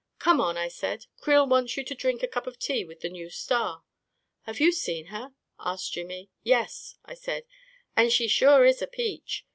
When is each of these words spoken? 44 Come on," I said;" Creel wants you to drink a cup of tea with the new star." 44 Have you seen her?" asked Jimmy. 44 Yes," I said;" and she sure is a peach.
44 0.17 0.31
Come 0.31 0.41
on," 0.41 0.57
I 0.57 0.67
said;" 0.67 1.05
Creel 1.21 1.47
wants 1.47 1.77
you 1.77 1.83
to 1.83 1.93
drink 1.93 2.23
a 2.23 2.27
cup 2.27 2.47
of 2.47 2.57
tea 2.57 2.83
with 2.83 3.01
the 3.01 3.09
new 3.09 3.29
star." 3.29 3.83
44 4.45 4.45
Have 4.47 4.59
you 4.59 4.71
seen 4.71 5.05
her?" 5.11 5.35
asked 5.59 5.93
Jimmy. 5.93 6.31
44 6.37 6.37
Yes," 6.41 6.95
I 7.05 7.13
said;" 7.13 7.43
and 7.95 8.11
she 8.11 8.27
sure 8.27 8.65
is 8.65 8.81
a 8.81 8.87
peach. 8.87 9.45